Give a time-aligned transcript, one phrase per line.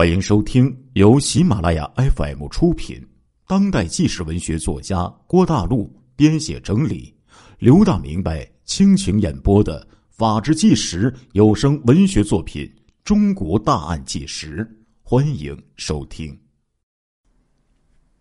[0.00, 3.06] 欢迎收听由喜马拉雅 FM 出品、
[3.46, 7.14] 当代纪实文学作家郭大陆编写整理、
[7.58, 12.64] 刘大明白倾情演播的《法制纪实》有声文学作品
[13.04, 14.64] 《中国大案纪实》，
[15.02, 16.34] 欢迎收听。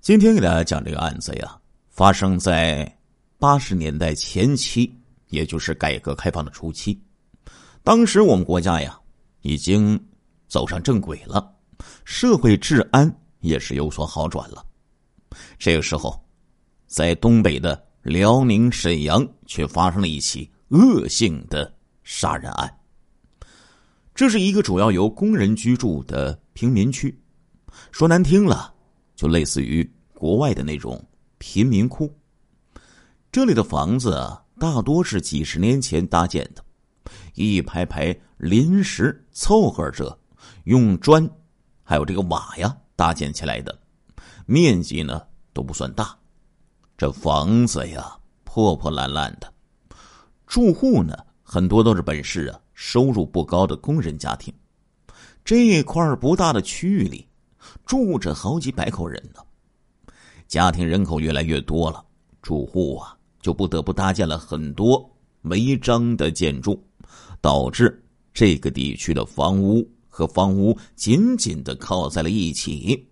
[0.01, 1.57] 今天给大家讲这个案子呀，
[1.87, 2.93] 发生在
[3.37, 4.93] 八十年代前期，
[5.29, 7.01] 也就是改革开放的初期。
[7.83, 8.99] 当时我们国家呀，
[9.43, 9.97] 已经
[10.49, 11.55] 走上正轨了。
[12.05, 14.65] 社会治安也是有所好转了。
[15.57, 16.19] 这个时候，
[16.87, 21.71] 在东北的辽宁沈阳却发生了一起恶性的
[22.03, 22.79] 杀人案。
[24.15, 27.17] 这是一个主要由工人居住的贫民区，
[27.91, 28.73] 说难听了，
[29.15, 31.01] 就类似于国外的那种
[31.37, 32.13] 贫民窟。
[33.31, 34.19] 这里的房子，
[34.59, 36.63] 大多是几十年前搭建的，
[37.35, 40.19] 一排排临时凑合着
[40.63, 41.29] 用砖。
[41.89, 43.75] 还有这个瓦呀，搭建起来的，
[44.45, 45.23] 面积呢
[45.53, 46.15] 都不算大，
[46.95, 49.51] 这房子呀破破烂烂的，
[50.45, 54.53] 住户呢很多都是本市啊收入不高的工人家庭，
[55.43, 57.27] 这块不大的区域里
[57.87, 59.41] 住着好几百口人呢，
[60.47, 62.05] 家庭人口越来越多了，
[62.39, 66.79] 住户啊就不得不搭建了很多违章的建筑，
[67.41, 67.99] 导致
[68.31, 69.89] 这个地区的房屋。
[70.09, 73.07] 和房屋紧紧的靠在了一起，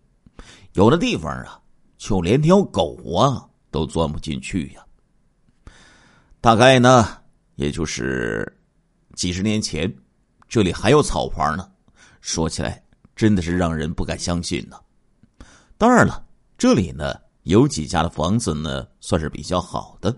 [0.73, 1.61] 有的地方啊，
[1.97, 4.83] 就连条狗啊都钻不进去呀。
[6.41, 7.17] 大概呢，
[7.55, 8.59] 也就是
[9.15, 9.91] 几十年前，
[10.49, 11.69] 这里还有草房呢。
[12.19, 12.83] 说起来，
[13.15, 14.77] 真的是让人不敢相信呢。
[15.77, 16.25] 当然了，
[16.57, 20.15] 这里呢有几家的房子呢，算是比较好的，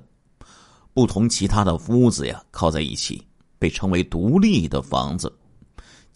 [0.94, 3.26] 不同其他的屋子呀，靠在一起，
[3.58, 5.32] 被称为独立的房子。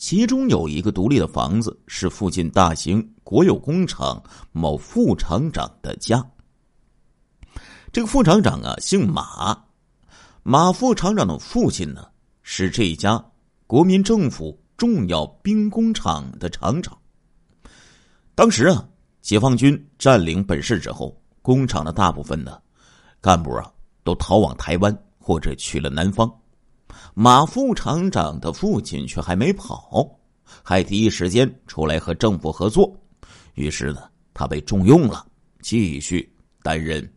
[0.05, 6.21] 其中有一个独立的房子，是附近大型国有工厂某副厂长的家。
[7.89, 9.57] 这个副厂长啊，姓马，
[10.43, 12.05] 马副厂长的父亲呢，
[12.41, 13.23] 是这一家
[13.65, 16.97] 国民政府重要兵工厂的厂长。
[18.35, 18.85] 当时啊，
[19.21, 22.61] 解放军占领本市之后，工厂的大部分呢，
[23.21, 23.71] 干部啊，
[24.03, 26.29] 都逃往台湾或者去了南方。
[27.15, 30.09] 马副厂长的父亲却还没跑，
[30.63, 32.91] 还第一时间出来和政府合作，
[33.53, 34.01] 于是呢，
[34.33, 35.23] 他被重用了，
[35.61, 36.27] 继续
[36.63, 37.07] 担任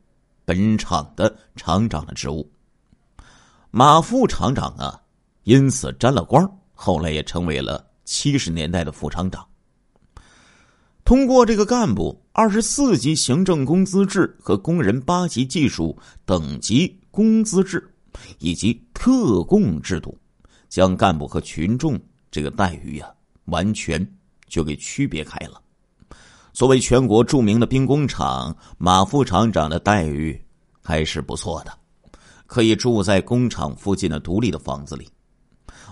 [0.45, 2.47] 本厂的厂长的职务。
[3.71, 5.01] 马副厂长啊，
[5.45, 9.47] 因此沾了光，后来也成为了七十年代的副厂长。
[11.05, 15.97] 通过这个干部二十四级行政工资制和工人八级技术
[16.27, 17.96] 等级工资制。
[18.39, 20.17] 以及特供制度，
[20.69, 21.99] 将干部和群众
[22.31, 23.09] 这个待遇呀，
[23.47, 24.07] 完全
[24.49, 25.61] 就给区别开了。
[26.53, 30.41] 作为全国著名的兵工厂，马副厂长的待遇
[30.81, 31.73] 还是不错的，
[32.47, 35.07] 可以住在工厂附近的独立的房子里。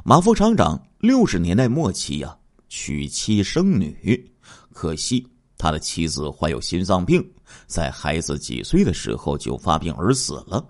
[0.04, 2.36] 马副厂长六十年代末期呀，
[2.68, 4.32] 娶妻生女，
[4.72, 5.26] 可惜
[5.58, 7.22] 他的妻子患有心脏病，
[7.66, 10.66] 在孩子几岁的时候就发病而死了。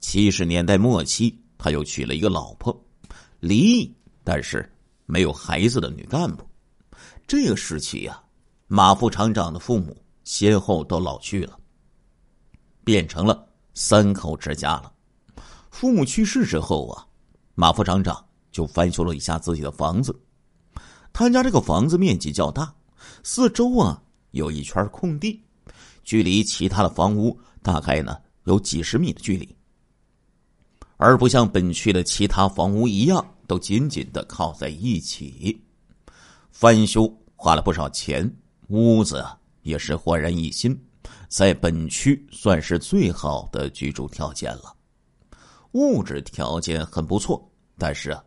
[0.00, 2.86] 七十年代末期，他又娶了一个老婆，
[3.40, 4.70] 离异，但是
[5.06, 6.48] 没有孩子的女干部。
[7.26, 8.22] 这个时期呀，
[8.68, 11.58] 马副厂长的父母先后都老去了，
[12.84, 14.92] 变成了三口之家了。
[15.70, 17.06] 父母去世之后啊，
[17.54, 20.14] 马副厂长就翻修了一下自己的房子。
[21.12, 22.72] 他家这个房子面积较大，
[23.24, 25.42] 四周啊有一圈空地，
[26.04, 29.57] 距离其他的房屋大概呢有几十米的距离。
[30.98, 35.58] 而不像本区的其他房屋一样，都紧紧的靠在一起。
[36.50, 38.30] 翻修花了不少钱，
[38.66, 39.24] 屋子
[39.62, 40.76] 也是焕然一新，
[41.28, 44.74] 在本区算是最好的居住条件了。
[45.72, 47.48] 物质条件很不错，
[47.78, 48.24] 但是啊，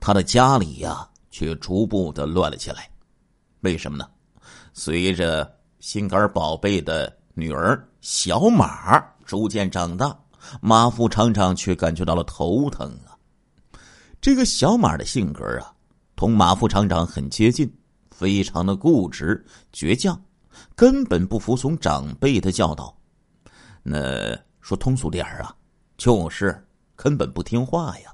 [0.00, 2.88] 他的家里呀却逐步的乱了起来。
[3.60, 4.08] 为什么呢？
[4.72, 10.18] 随着心肝宝贝的女儿小马逐渐长大。
[10.60, 13.16] 马副厂长却感觉到了头疼啊！
[14.20, 15.72] 这个小马的性格啊，
[16.16, 17.70] 同马副厂长很接近，
[18.10, 20.18] 非常的固执倔强，
[20.74, 22.96] 根本不服从长辈的教导。
[23.82, 25.54] 那说通俗点啊，
[25.98, 28.10] 就是根本不听话呀。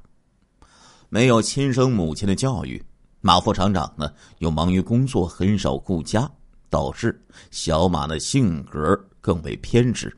[1.08, 2.84] 没有亲生母亲的教育，
[3.20, 6.28] 马副厂长呢又忙于工作，很少顾家，
[6.68, 10.16] 导致小马的性格更为偏执。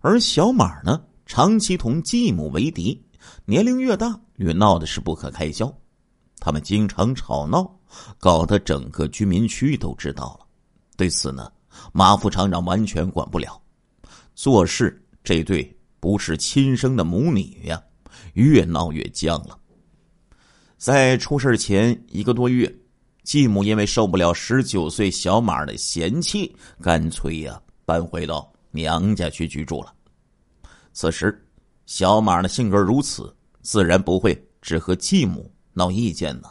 [0.00, 1.02] 而小马呢？
[1.26, 3.02] 长期同继母为敌，
[3.46, 5.72] 年龄越大越闹的是不可开交。
[6.38, 7.74] 他们经常吵闹，
[8.18, 10.46] 搞得整个居民区都知道了。
[10.96, 11.50] 对此呢，
[11.92, 13.58] 马副厂长完全管不了。
[14.34, 17.82] 做事这对不是亲生的母女呀，
[18.34, 19.58] 越闹越僵了。
[20.76, 22.70] 在出事前一个多月，
[23.22, 29.93] 继母因为受不了十九岁小马的嫌弃，干脆呀搬回到娘家去居住了。
[30.94, 31.44] 此时，
[31.86, 36.48] 小马的性格如此，自然不会只和继母闹意见呢。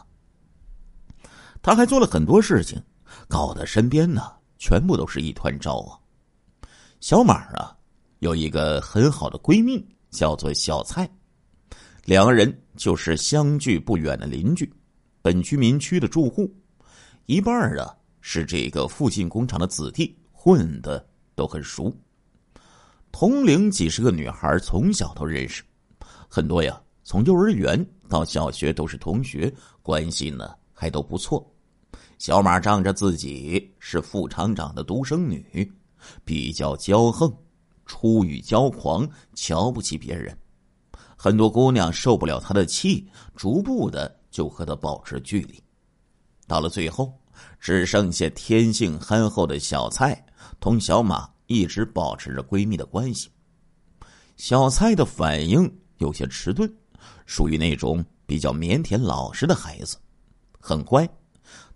[1.62, 2.80] 他还做了很多事情，
[3.26, 5.96] 搞得身边呢全部都是一团糟啊。
[7.00, 7.74] 小马啊，
[8.18, 11.10] 有一个很好的闺蜜，叫做小蔡，
[12.04, 14.70] 两个人就是相距不远的邻居，
[15.22, 16.54] 本居民区的住户，
[17.24, 21.04] 一半啊是这个附近工厂的子弟，混的
[21.34, 21.90] 都很熟。
[23.14, 25.62] 同龄几十个女孩从小都认识，
[26.28, 31.48] 很多呀，从幼儿园到小学都是同学，关系呢还都不错。
[32.18, 35.72] 小马仗着自己是副厂长的独生女。
[36.24, 37.32] 比较骄横，
[37.86, 40.36] 出于骄狂，瞧不起别人。
[41.16, 45.62] 很多姑娘受不了他的气，逐步的就和他保持距离。
[46.48, 47.16] 到了最后，
[47.60, 50.20] 只剩下天性憨厚的小蔡
[50.58, 53.30] 同小马一直保持着闺蜜的关系。
[54.36, 56.72] 小蔡的反应有些迟钝，
[57.26, 59.96] 属于那种比较腼腆老实的孩子，
[60.58, 61.08] 很乖。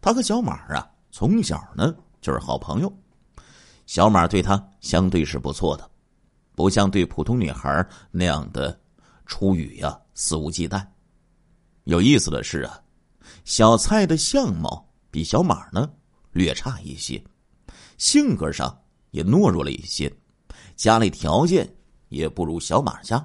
[0.00, 2.92] 他和小马啊，从小呢就是好朋友。
[3.86, 5.90] 小马对他相对是不错的，
[6.54, 8.78] 不像对普通女孩那样的
[9.24, 10.86] 出语呀肆无忌惮。
[11.84, 12.80] 有意思的是啊，
[13.44, 15.88] 小蔡的相貌比小马呢
[16.32, 17.22] 略差一些，
[17.96, 18.78] 性格上
[19.10, 20.12] 也懦弱了一些，
[20.76, 21.68] 家里条件
[22.08, 23.24] 也不如小马家。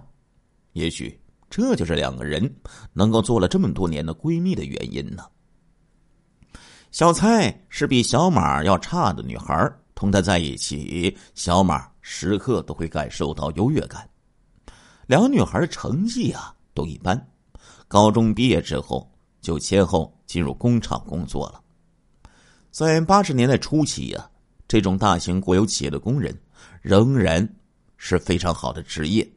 [0.74, 1.20] 也许
[1.50, 2.54] 这就是两个人
[2.94, 5.26] 能够做了这么多年的闺蜜的原因呢。
[6.92, 9.72] 小蔡是比小马要差的女孩。
[9.96, 14.10] 同他在一起，小马时刻都会感受到优越感。
[15.06, 17.30] 两女孩的成绩啊都一般，
[17.88, 19.10] 高中毕业之后
[19.40, 21.62] 就先后进入工厂工作了。
[22.70, 24.30] 在八十年代初期呀，
[24.74, 26.36] 这种大型国有企业的工人
[26.82, 27.48] 仍然
[27.96, 29.32] 是非常好的职业。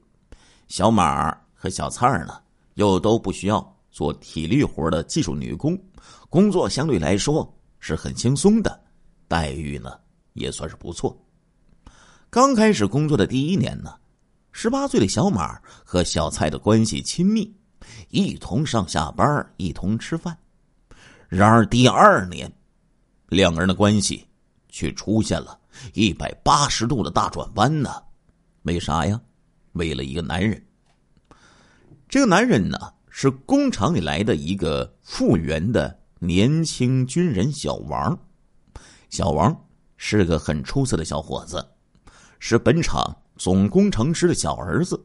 [0.67, 2.41] 小马和小蔡呢，
[2.77, 5.79] 又都不需要做体力活的技术女工，
[6.31, 8.81] 工作相对来说是很轻松的，
[9.29, 9.93] 待遇呢。
[10.33, 11.15] 也算是不错。
[12.31, 13.95] 刚开始工作的第一年呢，
[14.53, 17.55] 十八岁的小马和小蔡的关系亲密，
[18.09, 20.35] 一同上下班，一同吃饭。
[21.29, 22.51] 然而第二年，
[23.29, 24.27] 两个人的关系
[24.77, 25.59] 却出现了
[25.95, 27.91] 一百八十度的大转弯呢。
[28.65, 29.19] 为啥呀？
[29.73, 30.63] 为了一个男人。
[32.11, 32.77] 这个男人呢，
[33.09, 38.19] 是工厂里来的一个复员的年轻军人小王。
[39.09, 39.59] 小王。
[39.99, 41.67] 是个很出色的小伙子，
[42.39, 45.03] 是本厂总工程师的小儿子。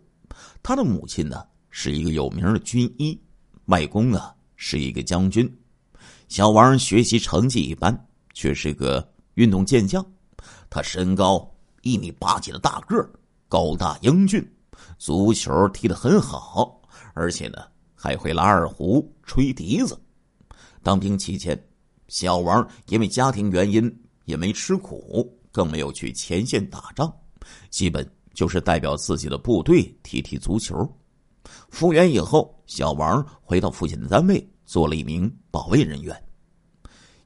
[0.61, 3.17] 他的母亲呢是一个有名的军医，
[3.67, 5.49] 外公啊是一个将军。
[6.27, 7.97] 小王学习成绩一般，
[8.33, 10.05] 却是个运动健将。
[10.69, 11.49] 他身高
[11.81, 13.09] 一米八几的大个儿，
[13.47, 14.45] 高大英俊，
[14.97, 16.81] 足球踢得很好，
[17.13, 17.59] 而且呢
[17.95, 19.99] 还会拉二胡、吹笛子。
[20.83, 21.61] 当兵期间，
[22.07, 23.93] 小王因为家庭原因。
[24.25, 27.11] 也没吃苦，更没有去前线打仗，
[27.69, 30.87] 基本就是代表自己的部队踢踢足球。
[31.69, 36.30] 复员以后，小王回到父亲的单位，做了一名保卫人员。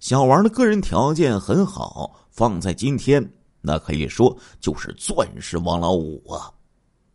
[0.05, 3.27] 小王的个人条件很好，放在今天，
[3.59, 6.53] 那可以说就是钻石王老五啊。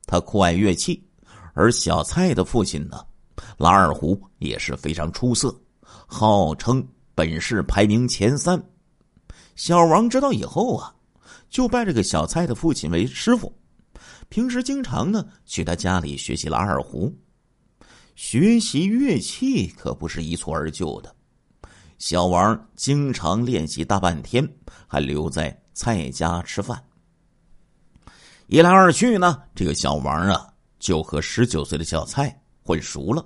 [0.07, 1.01] 他酷爱乐器，
[1.55, 3.07] 而小蔡的父亲呢，
[3.57, 8.61] 拉二胡也是非常出色，号称本市排名前三。
[9.55, 10.93] 小王知道以后啊，
[11.49, 13.53] 就拜这个小蔡的父亲为师傅，
[14.29, 17.17] 平时经常呢去他家里学习拉二胡。
[18.17, 21.15] 学习乐器可不是一蹴而就的，
[22.01, 24.45] 小王经常练习大半天，
[24.89, 26.83] 还留在蔡家吃饭。
[28.47, 33.25] 一来二去呢，这个小王啊就和十九岁的小蔡混熟了。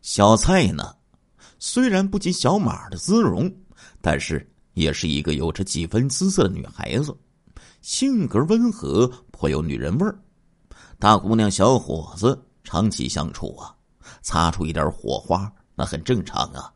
[0.00, 0.96] 小蔡呢，
[1.58, 3.48] 虽然不及小马的姿容，
[4.00, 4.44] 但是。
[4.76, 7.16] 也是一个有着几分姿色的女孩子，
[7.80, 10.14] 性格温和，颇有女人味儿。
[10.98, 13.74] 大姑娘、小伙子长期相处啊，
[14.20, 16.70] 擦出一点火花，那很正常啊。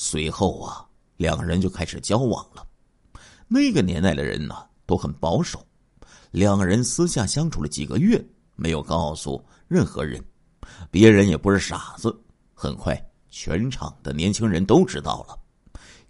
[0.00, 0.86] 随后啊，
[1.16, 2.64] 两个人就开始交往了。
[3.48, 5.60] 那个年代的人呢，都很保守，
[6.30, 8.24] 两个人私下相处了几个月，
[8.54, 10.24] 没有告诉任何人。
[10.88, 12.16] 别人也不是傻子，
[12.54, 12.96] 很快
[13.28, 15.36] 全场的年轻人都知道了。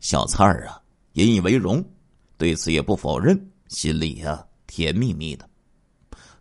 [0.00, 0.78] 小蔡儿啊，
[1.14, 1.83] 引以为荣，
[2.37, 5.49] 对此也不否认，心里呀甜蜜蜜的。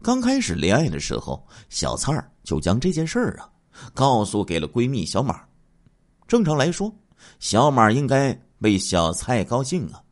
[0.01, 3.49] 刚开始恋爱的时候，小蔡儿就将这件事儿啊
[3.93, 5.41] 告诉给了闺蜜小马。
[6.27, 6.93] 正常来说，
[7.39, 10.03] 小马应该为小蔡高兴啊。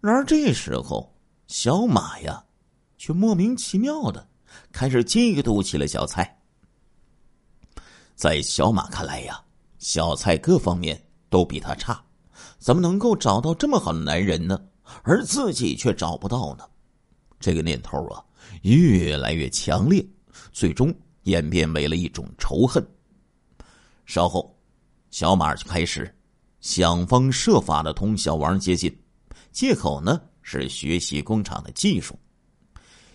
[0.00, 1.14] 然而这时候，
[1.46, 2.44] 小马呀，
[2.96, 4.26] 却莫名其妙的
[4.70, 6.38] 开始嫉妒起了小蔡。
[8.14, 9.42] 在小马看来呀，
[9.78, 12.02] 小蔡各方面都比他差，
[12.58, 14.58] 怎么能够找到这么好的男人呢？
[15.02, 16.64] 而自己却找不到呢？
[17.40, 18.24] 这个念头啊，
[18.62, 20.06] 越来越强烈，
[20.52, 22.86] 最终演变为了一种仇恨。
[24.06, 24.55] 稍后，
[25.10, 26.14] 小马就开始
[26.60, 28.94] 想方设法的同小王接近。
[29.52, 32.18] 借口呢是学习工厂的技术，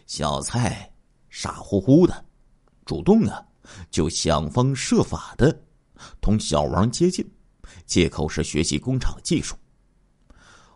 [0.08, 0.92] 小蔡
[1.30, 2.26] 傻乎乎的，
[2.84, 3.44] 主动啊
[3.92, 5.56] 就想方设法的
[6.20, 7.24] 同小王接近，
[7.86, 9.56] 借口是学习工厂的技术。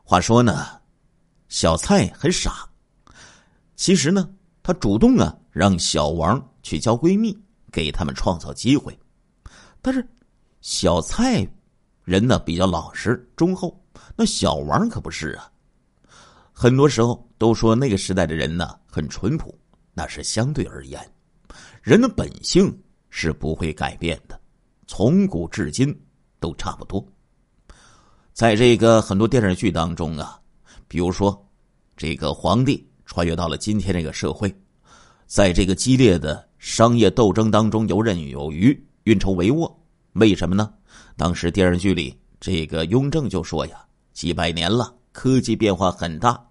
[0.03, 0.79] 话说呢，
[1.50, 2.69] 小蔡很傻，
[3.75, 4.29] 其实呢
[4.62, 7.36] 他主动啊让小王去交闺蜜，
[7.72, 8.95] 给他们创造机会，
[9.81, 10.07] 但是
[10.65, 11.48] 小蔡
[12.03, 13.79] 人呢比较老实忠厚，
[14.15, 15.48] 那小王可不是啊。
[16.51, 19.55] 很多时候都说那个时代的人呢很淳朴，
[19.93, 21.00] 那是相对而言，
[21.84, 22.75] 人的本性
[23.12, 24.41] 是不会改变的，
[24.88, 25.95] 从古至今
[26.39, 27.05] 都差不多。
[28.34, 30.39] 在这个很多电视剧当中啊，
[30.88, 31.48] 比如说
[31.95, 34.51] 这个皇帝穿越到了今天这个社会，
[35.27, 39.72] 在这个激烈的商业斗争当中游刃有余、运筹帷幄。
[40.15, 40.74] 为什么呢？
[41.15, 46.45] 当时电视剧里这个雍正就说呀：“几百年了。”科技变化很大，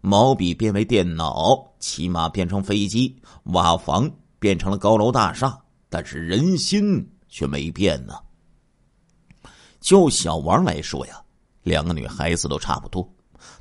[0.00, 8.14] 毛笔变为电脑，骑马变成飞机，瓦房变成了高楼大厦，但是人心却没变呢。
[9.80, 11.20] 就小王来说呀，
[11.64, 13.12] 两个女孩子都差不多，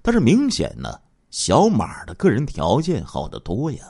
[0.04, 1.00] 但是明显呢，
[1.32, 3.86] 小马的个人条件好得多呀。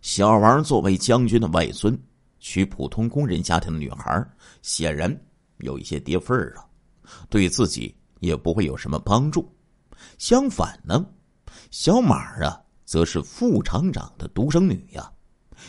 [0.00, 2.00] 小王作为将军的外孙，
[2.38, 4.24] 娶普通工人家庭的女孩，
[4.62, 5.14] 显然
[5.58, 6.64] 有一些跌份儿啊，
[7.28, 9.50] 对自己也不会有什么帮助。
[10.18, 11.04] 相反呢，
[11.70, 15.10] 小马啊，则是副厂长的独生女呀，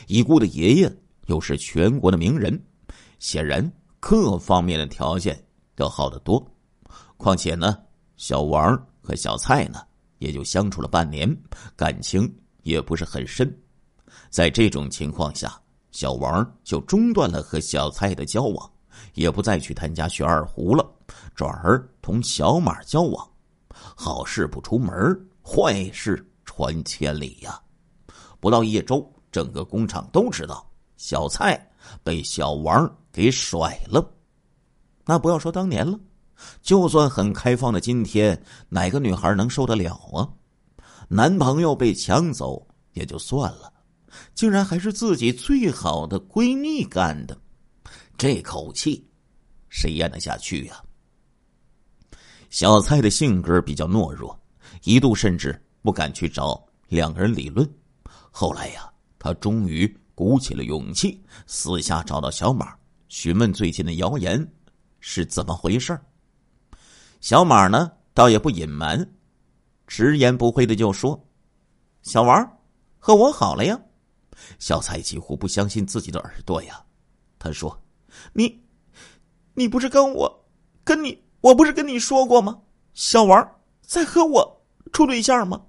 [0.07, 0.97] 已故的爷爷
[1.27, 2.61] 又是全国的名人，
[3.19, 5.41] 显然各方面的条件
[5.77, 6.45] 要好得多。
[7.15, 7.77] 况且呢，
[8.17, 9.79] 小王和小蔡呢，
[10.19, 11.35] 也就相处了半年，
[11.75, 12.31] 感情
[12.63, 13.51] 也不是很深。
[14.29, 15.59] 在这种情况下，
[15.91, 18.69] 小王就中断了和小蔡的交往，
[19.13, 20.85] 也不再去他家学二胡了，
[21.33, 23.27] 转而同小马交往。
[23.69, 24.93] 好事不出门，
[25.43, 27.59] 坏事传千里呀！
[28.39, 30.67] 不到一周，整个工厂都知道
[30.97, 31.71] 小蔡
[32.03, 34.05] 被小王给甩了。
[35.05, 35.97] 那不要说当年了，
[36.61, 38.39] 就算很开放的今天，
[38.69, 40.27] 哪个女孩能受得了啊？
[41.07, 43.71] 男朋友被抢走也就算了，
[44.33, 47.37] 竟然还是自己最好的闺蜜干的，
[48.17, 49.07] 这口气
[49.69, 50.81] 谁咽得下去呀？
[52.49, 54.39] 小蔡的性格比较懦弱，
[54.83, 57.69] 一度甚至不敢去找两个人理论。
[58.31, 62.73] 后来呀，他终于鼓起了勇气，私下找到小马，
[63.09, 64.47] 询问最近的谣言
[64.99, 65.99] 是怎么回事
[67.19, 69.05] 小马呢，倒也不隐瞒，
[69.87, 71.27] 直言不讳的就说
[72.03, 72.57] ：“小王
[72.99, 73.79] 和我好了呀。”
[74.59, 76.83] 小蔡几乎不相信自己的耳朵呀，
[77.39, 77.79] 他说
[78.33, 78.61] ：“你，
[79.53, 80.45] 你不是跟我，
[80.83, 82.59] 跟你。”我不是跟你说过吗？
[82.93, 85.61] 小王在和我处对象吗？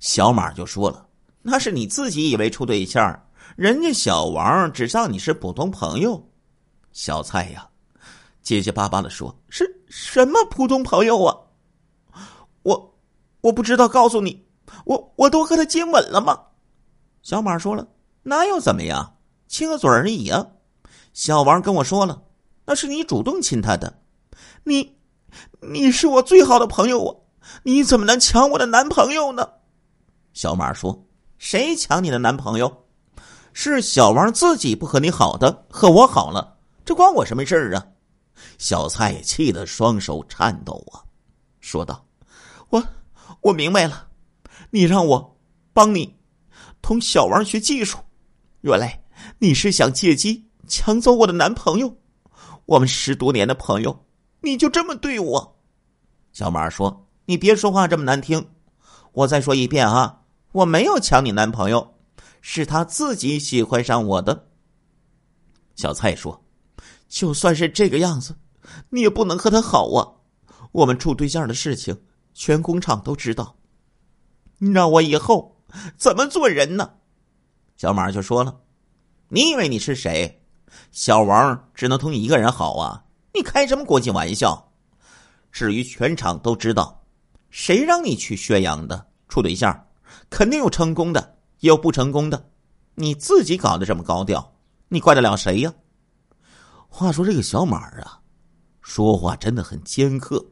[0.00, 1.06] 小马就说了
[1.42, 6.26] ：“那是你自己以为处对象，人家小王只当你是普通朋友。”
[6.90, 7.68] 小蔡呀，
[8.42, 11.36] 结结巴巴的说：“是什么普通朋友啊？
[12.62, 12.98] 我
[13.42, 14.42] 我不知道，告诉你，
[14.86, 16.36] 我我都和他接吻了吗？”
[17.22, 17.86] 小马说了
[18.22, 19.16] ：“那又怎么样？
[19.46, 20.46] 亲个嘴而已啊。”
[21.12, 22.22] 小王跟我说了
[22.64, 23.98] ：“那是你主动亲他的。”
[24.64, 24.96] 你，
[25.60, 27.16] 你是我最好的朋友啊！
[27.62, 29.48] 你怎么能抢我的男朋友呢？
[30.32, 31.06] 小马说
[31.38, 32.84] ：“谁抢你的男朋友？
[33.52, 37.86] 是小王自己不和你好的，和我好了，这关我什么事儿啊？”
[38.56, 41.02] 小蔡气得双手颤抖啊，
[41.60, 42.06] 说道
[42.70, 42.82] ：“我
[43.40, 44.06] 我明白了，
[44.70, 45.36] 你让我
[45.72, 46.14] 帮你
[46.82, 47.98] 同小王学技术，
[48.62, 49.02] 原来
[49.38, 51.96] 你是想借机抢走我的男朋友。
[52.66, 54.04] 我们十多年的朋友。”
[54.42, 55.60] 你就这么对我？
[56.32, 58.48] 小马说：“你别说话这么难听，
[59.12, 60.22] 我再说一遍啊！
[60.52, 61.96] 我没有抢你男朋友，
[62.40, 64.48] 是他自己喜欢上我的。”
[65.76, 66.42] 小蔡说
[67.06, 68.34] ：“就算是这个样子，
[68.88, 70.08] 你也不能和他好啊！
[70.72, 72.00] 我们处对象的事情，
[72.32, 73.56] 全工厂都知道。
[74.56, 75.59] 你让我以后
[75.96, 76.90] 怎么做人呢？
[77.76, 78.60] 小马就说了
[79.28, 80.42] ：“你以为你是谁？
[80.92, 83.04] 小王只能同你一个人好啊！
[83.32, 84.72] 你开什么国际玩笑？
[85.50, 87.04] 至于全场都知道，
[87.50, 89.86] 谁让你去宣扬的处对象，
[90.28, 92.50] 肯定有成功的，也有不成功的。
[92.94, 94.54] 你自己搞得这么高调，
[94.88, 95.72] 你怪得了谁呀？”
[96.92, 98.20] 话说这个小马啊，
[98.82, 100.44] 说话真的很尖刻，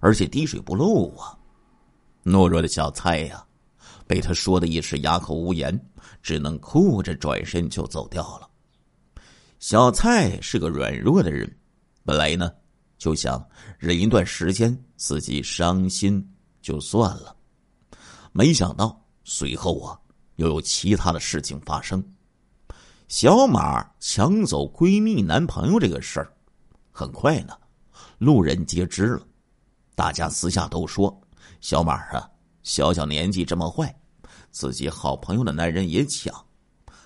[0.00, 1.36] 而且滴水不漏啊。
[2.22, 3.44] 懦弱的小蔡呀，
[4.06, 5.78] 被他说的一时哑口无言，
[6.22, 8.48] 只能哭着转身就走掉了。
[9.58, 11.50] 小蔡是个软弱的人，
[12.04, 12.52] 本来呢
[12.98, 13.42] 就想
[13.78, 16.26] 忍一段时间，自己伤心
[16.60, 17.34] 就算了，
[18.32, 19.98] 没想到随后啊
[20.36, 22.04] 又有其他的事情发生。
[23.08, 26.32] 小马抢走闺蜜男朋友这个事儿，
[26.90, 27.56] 很快呢，
[28.18, 29.26] 路人皆知了。
[29.94, 31.22] 大家私下都说，
[31.60, 32.28] 小马啊，
[32.64, 33.94] 小小年纪这么坏，
[34.50, 36.34] 自己好朋友的男人也抢。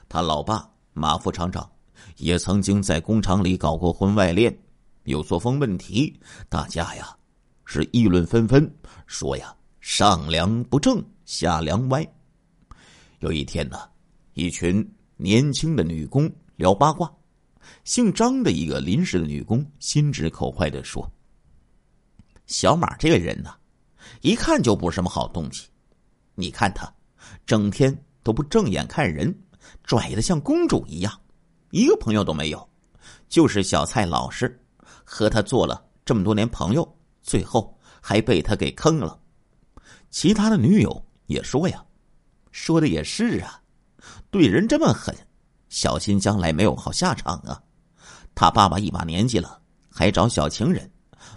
[0.09, 1.71] 他老爸马副厂长
[2.17, 4.59] 也曾经在工厂里搞过婚外恋，
[5.05, 6.19] 有作风问题。
[6.49, 7.15] 大家呀，
[7.67, 8.75] 是议论纷纷，
[9.07, 12.03] 说呀，上梁不正下梁歪。
[13.19, 13.79] 有一天呢，
[14.33, 14.91] 一群。
[15.21, 17.13] 年轻的女工聊八卦，
[17.83, 21.11] 姓张的一个临时的女工心直口快的说
[22.47, 23.53] ：“小马这个人呢，
[24.21, 25.69] 一看就不是什么好东西。
[26.35, 26.93] 你看他，
[27.47, 29.37] 整天都不正眼看人，
[29.85, 31.21] 拽的像公主一样，
[31.71, 32.69] 一个朋友都没有。
[33.29, 34.59] 就是小蔡老实，
[35.05, 39.19] 和他做了这么多年朋友，最后还被他给坑了。
[40.11, 41.85] 其他的女友也说呀，
[42.51, 43.61] 说的也是啊。”
[44.31, 45.15] 对人这么狠，
[45.69, 47.61] 小心将来没有好下场啊！
[48.35, 49.61] 他爸爸一把年纪了，
[49.91, 50.91] 还找小情人，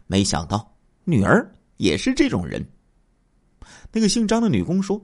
[0.08, 0.74] 没想到
[1.04, 1.50] 女儿
[1.82, 2.64] 也是这种人。
[3.92, 5.04] 那个姓张的女工说：“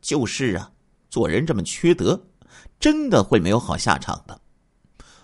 [0.00, 0.72] 就是啊，
[1.10, 2.28] 做人这么缺德，
[2.78, 4.40] 真的会没有好下场的。”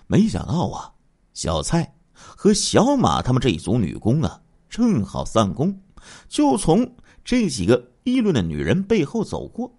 [0.08, 0.92] 没想到啊，
[1.34, 5.80] 小蔡和小马他们这一组女工啊，正好散工，
[6.28, 9.72] 就从这几个议论的女人背后走过。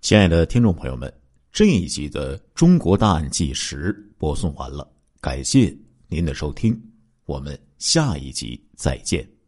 [0.00, 1.12] 亲爱的听众朋友们，
[1.52, 5.76] 这一集的《中国大案纪实》播送完了，感谢
[6.08, 6.80] 您的收听，
[7.26, 9.39] 我们下一集再见。